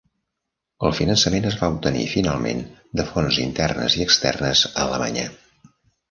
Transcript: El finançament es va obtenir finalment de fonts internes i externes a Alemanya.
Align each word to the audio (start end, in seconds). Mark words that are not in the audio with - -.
El 0.87 0.93
finançament 0.99 1.43
es 1.49 1.57
va 1.59 1.67
obtenir 1.73 2.05
finalment 2.13 2.63
de 3.01 3.05
fonts 3.09 3.37
internes 3.43 3.99
i 3.99 4.01
externes 4.07 4.63
a 4.71 4.87
Alemanya. 4.87 5.27